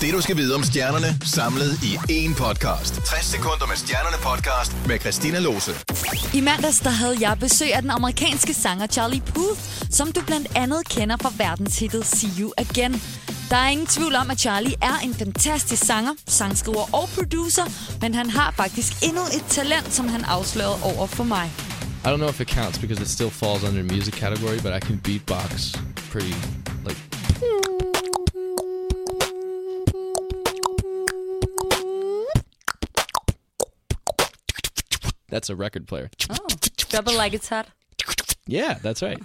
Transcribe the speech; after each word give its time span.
Det 0.00 0.12
du 0.14 0.20
skal 0.22 0.36
vide 0.36 0.54
om 0.54 0.62
stjernerne, 0.62 1.18
samlet 1.24 1.82
i 1.82 1.96
én 1.96 2.34
podcast. 2.34 2.94
60 2.94 3.24
sekunder 3.24 3.66
med 3.66 3.76
stjernerne 3.76 4.16
podcast 4.22 4.76
med 4.88 4.98
Christina 5.00 5.38
Lose. 5.38 5.70
I 6.34 6.40
mandags 6.40 6.78
der 6.80 6.90
havde 6.90 7.16
jeg 7.20 7.36
besøg 7.40 7.74
af 7.74 7.82
den 7.82 7.90
amerikanske 7.90 8.54
sanger 8.54 8.86
Charlie 8.86 9.20
Puth, 9.20 9.60
som 9.90 10.12
du 10.12 10.20
blandt 10.26 10.48
andet 10.54 10.88
kender 10.88 11.16
fra 11.22 11.32
verdenshittet 11.36 12.06
See 12.06 12.30
You 12.40 12.52
Again. 12.56 13.02
Der 13.50 13.56
er 13.56 13.68
ingen 13.68 13.86
tvivl 13.86 14.14
om, 14.14 14.30
at 14.30 14.38
Charlie 14.40 14.74
er 14.82 14.96
en 15.04 15.14
fantastisk 15.14 15.84
sanger, 15.86 16.12
sangskriver 16.28 16.94
og 16.94 17.08
producer, 17.14 17.64
men 18.00 18.14
han 18.14 18.30
har 18.30 18.50
faktisk 18.56 18.92
endnu 19.02 19.22
et 19.22 19.44
talent, 19.48 19.94
som 19.94 20.08
han 20.08 20.24
afslørede 20.24 20.78
over 20.82 21.06
for 21.06 21.24
mig. 21.24 21.50
I 22.04 22.08
don't 22.08 22.16
know 22.16 22.28
if 22.28 22.40
it 22.40 22.48
counts 22.48 22.78
because 22.78 23.02
it 23.02 23.08
still 23.08 23.30
falls 23.30 23.62
under 23.62 23.82
music 23.82 24.14
category, 24.14 24.58
but 24.64 24.72
I 24.78 24.86
can 24.86 24.98
beatbox 25.04 25.50
pretty 26.12 26.34
like. 26.86 27.00
That's 35.32 35.50
a 35.50 35.54
record 35.54 35.86
player. 35.88 36.08
Oh, 36.30 36.36
double 36.92 37.14
like 37.24 37.34
it's 37.34 37.48
hot. 37.48 37.66
Yeah, 38.48 38.74
that's 38.84 39.02
right. 39.02 39.18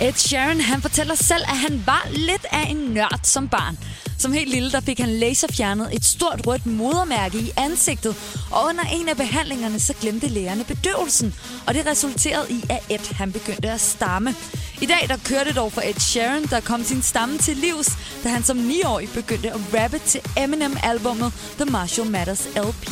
Ed 0.00 0.12
Sheeran 0.12 0.60
han 0.60 0.82
fortæller 0.82 1.14
selv, 1.14 1.42
at 1.42 1.56
han 1.56 1.82
var 1.86 2.08
lidt 2.10 2.46
af 2.52 2.70
en 2.70 2.76
nørd 2.76 3.20
som 3.22 3.48
barn. 3.48 3.78
Som 4.18 4.32
helt 4.32 4.50
lille 4.50 4.72
der 4.72 4.80
fik 4.80 4.98
han 4.98 5.08
laserfjernet 5.08 5.94
et 5.94 6.04
stort 6.04 6.46
rødt 6.46 6.66
modermærke 6.66 7.38
i 7.38 7.50
ansigtet, 7.56 8.16
og 8.50 8.64
under 8.64 8.84
en 8.92 9.08
af 9.08 9.16
behandlingerne 9.16 9.80
så 9.80 9.94
glemte 10.00 10.28
lægerne 10.28 10.64
bedøvelsen, 10.64 11.34
og 11.66 11.74
det 11.74 11.86
resulterede 11.86 12.46
i, 12.50 12.64
at 12.70 12.82
Ed 12.90 13.14
han 13.14 13.32
begyndte 13.32 13.70
at 13.70 13.80
stamme. 13.80 14.34
I 14.82 14.86
dag 14.86 15.08
der 15.08 15.16
kørte 15.24 15.52
dog 15.52 15.72
for 15.72 15.80
Ed 15.80 16.00
Sheeran, 16.00 16.42
der 16.42 16.60
kom 16.60 16.84
sin 16.84 17.02
stamme 17.02 17.38
til 17.38 17.56
livs, 17.56 17.88
da 18.24 18.28
han 18.28 18.42
som 18.42 18.58
9-årig 18.58 19.08
begyndte 19.14 19.50
at 19.50 19.60
rappe 19.74 19.98
til 19.98 20.20
Eminem-albummet 20.36 21.32
The 21.56 21.64
Marshall 21.64 22.10
Matters 22.10 22.46
LP. 22.56 22.90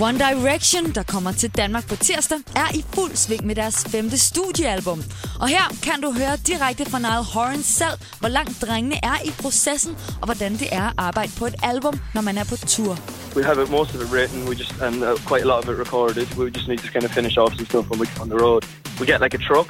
One 0.00 0.18
Direction, 0.18 0.92
der 0.94 1.02
kommer 1.02 1.32
til 1.32 1.50
Danmark 1.50 1.88
på 1.88 1.96
tirsdag, 1.96 2.38
er 2.56 2.74
i 2.74 2.84
fuld 2.94 3.16
sving 3.16 3.46
med 3.46 3.54
deres 3.54 3.84
femte 3.88 4.18
studiealbum. 4.18 5.02
Og 5.40 5.48
her 5.48 5.76
kan 5.82 6.00
du 6.02 6.12
høre 6.12 6.36
direkte 6.36 6.84
fra 6.90 6.98
Niall 6.98 7.24
Horan 7.24 7.62
selv, 7.62 7.98
hvor 8.20 8.28
langt 8.28 8.62
drengene 8.62 8.96
er 9.02 9.16
i 9.24 9.30
processen, 9.42 9.96
og 10.20 10.24
hvordan 10.24 10.52
det 10.52 10.68
er 10.72 10.86
at 10.86 10.92
arbejde 10.98 11.32
på 11.38 11.46
et 11.46 11.54
album, 11.62 12.00
når 12.14 12.20
man 12.22 12.38
er 12.38 12.44
på 12.44 12.56
tur. 12.56 12.98
we 13.36 13.42
have 13.42 13.62
it 13.62 13.70
most 13.70 13.94
of 13.94 14.00
it 14.02 14.10
written. 14.12 14.48
We 14.48 14.54
just 14.54 14.72
and 14.80 15.02
uh, 15.02 15.16
quite 15.26 15.44
a 15.44 15.46
lot 15.46 15.64
of 15.64 15.68
it 15.70 15.78
recorded. 15.78 16.26
We 16.36 16.50
just 16.50 16.68
need 16.68 16.78
to 16.78 16.90
kind 16.92 17.04
of 17.04 17.10
finish 17.12 17.36
off 17.38 17.54
some 17.56 17.66
stuff 17.66 17.90
when 17.90 17.98
we 18.00 18.06
get 18.06 18.20
on 18.20 18.28
the 18.28 18.36
road. 18.36 18.64
We 19.00 19.06
get 19.06 19.20
like 19.20 19.34
a 19.34 19.38
truck, 19.38 19.68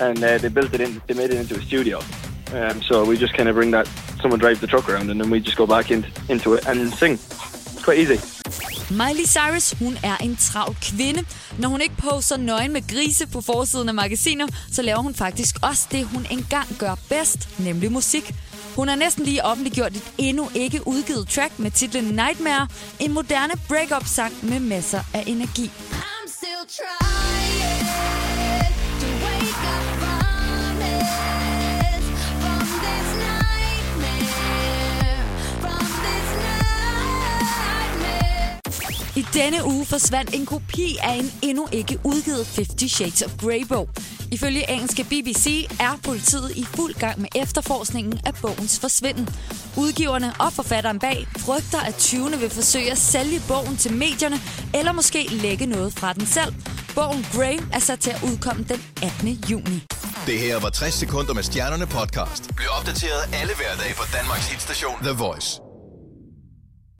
and 0.00 0.18
uh, 0.22 0.38
they 0.38 0.48
built 0.48 0.74
it 0.74 0.80
in. 0.80 1.02
They 1.06 1.14
made 1.14 1.30
it 1.34 1.38
into 1.40 1.54
a 1.56 1.62
studio. 1.62 1.98
Um, 2.54 2.82
so 2.82 3.04
we 3.04 3.16
just 3.16 3.34
kind 3.34 3.48
of 3.48 3.54
bring 3.54 3.72
that. 3.72 3.86
Someone 4.22 4.40
drives 4.40 4.60
the 4.60 4.66
truck 4.66 4.88
around, 4.88 5.10
and 5.10 5.20
then 5.20 5.30
we 5.30 5.40
just 5.40 5.56
go 5.56 5.66
back 5.66 5.90
in, 5.90 6.06
into 6.28 6.54
it 6.54 6.66
and 6.68 6.92
sing. 6.94 7.12
It's 7.12 7.84
quite 7.84 7.98
easy. 7.98 8.37
Miley 8.90 9.26
Cyrus, 9.26 9.72
hun 9.78 9.96
er 10.02 10.16
en 10.16 10.36
travl 10.36 10.76
kvinde. 10.82 11.24
Når 11.58 11.68
hun 11.68 11.80
ikke 11.80 11.96
poster 11.96 12.36
nøgen 12.36 12.72
med 12.72 12.88
grise 12.88 13.26
på 13.26 13.40
forsiden 13.40 13.88
af 13.88 13.94
magasiner, 13.94 14.46
så 14.72 14.82
laver 14.82 14.98
hun 14.98 15.14
faktisk 15.14 15.56
også 15.62 15.88
det, 15.90 16.04
hun 16.04 16.26
engang 16.30 16.76
gør 16.78 16.94
bedst, 17.08 17.48
nemlig 17.58 17.92
musik. 17.92 18.34
Hun 18.76 18.88
har 18.88 18.96
næsten 18.96 19.24
lige 19.24 19.44
offentliggjort 19.44 19.96
et 19.96 20.12
endnu 20.18 20.50
ikke 20.54 20.88
udgivet 20.88 21.28
track 21.28 21.58
med 21.58 21.70
titlen 21.70 22.04
Nightmare, 22.04 22.68
en 23.00 23.12
moderne 23.12 23.54
break-up-sang 23.68 24.32
med 24.42 24.60
masser 24.60 25.00
af 25.14 25.24
energi. 25.26 25.70
I 39.18 39.26
denne 39.32 39.64
uge 39.64 39.86
forsvandt 39.86 40.34
en 40.34 40.46
kopi 40.46 40.96
af 41.02 41.14
en 41.14 41.32
endnu 41.42 41.68
ikke 41.72 41.98
udgivet 42.04 42.46
50 42.56 42.92
Shades 42.92 43.22
of 43.22 43.30
Grey-bog. 43.36 43.88
Ifølge 44.32 44.70
engelske 44.70 45.04
BBC 45.04 45.66
er 45.80 45.98
politiet 46.04 46.50
i 46.56 46.64
fuld 46.64 46.94
gang 46.94 47.20
med 47.20 47.28
efterforskningen 47.36 48.20
af 48.26 48.34
bogens 48.42 48.80
forsvinden. 48.80 49.28
Udgiverne 49.76 50.32
og 50.38 50.52
forfatteren 50.52 50.98
bag 50.98 51.26
frygter, 51.36 51.80
at 51.80 51.94
20'erne 51.94 52.36
vil 52.36 52.50
forsøge 52.50 52.90
at 52.90 52.98
sælge 52.98 53.42
bogen 53.48 53.76
til 53.76 53.92
medierne, 53.92 54.40
eller 54.74 54.92
måske 54.92 55.26
lægge 55.30 55.66
noget 55.66 55.92
fra 55.92 56.12
den 56.12 56.26
selv. 56.26 56.54
Bogen 56.94 57.26
Grey 57.32 57.58
er 57.72 57.78
sat 57.78 58.00
til 58.00 58.10
at 58.10 58.22
udkomme 58.22 58.64
den 58.68 58.82
18. 59.02 59.28
juni. 59.50 59.82
Det 60.26 60.38
her 60.38 60.60
var 60.60 60.70
60 60.70 60.94
sekunder 60.94 61.34
med 61.34 61.42
stjernerne 61.42 61.86
podcast. 61.86 62.54
Bliv 62.56 62.68
opdateret 62.78 63.20
alle 63.32 63.54
hverdage 63.56 63.94
på 63.94 64.04
Danmarks 64.12 64.46
hitstation 64.46 64.96
The 65.02 65.12
Voice. 65.12 65.67